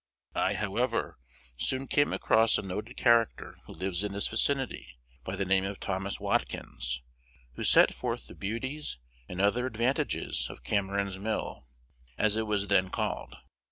I, 0.33 0.55
however, 0.55 1.19
soon 1.57 1.85
came 1.85 2.11
across 2.11 2.57
a 2.57 2.63
noted 2.63 2.97
character 2.97 3.57
who 3.67 3.73
lives 3.75 4.03
in 4.03 4.13
this 4.13 4.27
vicinity, 4.27 4.97
by 5.23 5.35
the 5.35 5.45
name 5.45 5.63
of 5.63 5.79
Thomas 5.79 6.17
Wadkins, 6.19 7.03
who 7.53 7.63
set 7.63 7.93
forth 7.93 8.25
the 8.25 8.33
beauties 8.33 8.97
and 9.29 9.39
other 9.39 9.67
advantages 9.67 10.47
of 10.49 10.63
Cameron's 10.63 11.19
Mill, 11.19 11.67
as 12.17 12.35
it 12.35 12.47
was 12.47 12.65
then 12.65 12.89
called. 12.89 13.35